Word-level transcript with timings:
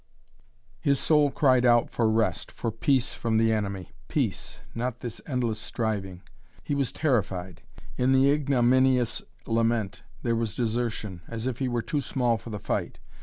His 0.79 0.99
soul 0.99 1.29
cried 1.29 1.63
out 1.63 1.91
for 1.91 2.09
rest, 2.09 2.51
for 2.51 2.71
peace 2.71 3.13
from 3.13 3.37
the 3.37 3.53
enemy; 3.53 3.91
peace, 4.07 4.59
not 4.73 4.97
this 5.01 5.21
endless 5.27 5.59
striving. 5.59 6.23
He 6.63 6.73
was 6.73 6.91
terrified. 6.91 7.61
In 7.97 8.11
the 8.11 8.31
ignominious 8.31 9.21
lament 9.45 10.01
there 10.23 10.35
was 10.35 10.55
desertion, 10.55 11.21
as 11.27 11.45
if 11.45 11.59
he 11.59 11.67
were 11.67 11.83
too 11.83 12.01
small 12.01 12.39
for 12.39 12.49
the 12.49 12.57
fight. 12.57 12.97